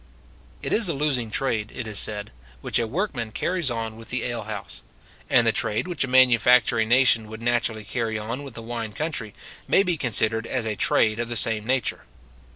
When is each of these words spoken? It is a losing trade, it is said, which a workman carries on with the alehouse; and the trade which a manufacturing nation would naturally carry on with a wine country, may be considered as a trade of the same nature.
It 0.63 0.73
is 0.73 0.89
a 0.89 0.95
losing 0.95 1.29
trade, 1.29 1.71
it 1.75 1.85
is 1.85 1.99
said, 1.99 2.31
which 2.61 2.79
a 2.79 2.87
workman 2.87 3.31
carries 3.31 3.69
on 3.69 3.97
with 3.97 4.09
the 4.09 4.23
alehouse; 4.25 4.81
and 5.29 5.45
the 5.45 5.51
trade 5.51 5.87
which 5.87 6.03
a 6.03 6.07
manufacturing 6.07 6.89
nation 6.89 7.27
would 7.27 7.39
naturally 7.43 7.83
carry 7.85 8.17
on 8.17 8.41
with 8.41 8.57
a 8.57 8.63
wine 8.63 8.93
country, 8.93 9.35
may 9.67 9.83
be 9.83 9.97
considered 9.97 10.47
as 10.47 10.65
a 10.65 10.75
trade 10.75 11.19
of 11.19 11.29
the 11.29 11.35
same 11.35 11.65
nature. 11.67 12.05